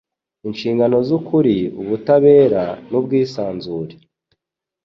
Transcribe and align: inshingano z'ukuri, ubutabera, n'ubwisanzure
inshingano 0.47 0.97
z'ukuri, 1.07 1.57
ubutabera, 1.81 2.63
n'ubwisanzure 2.89 3.93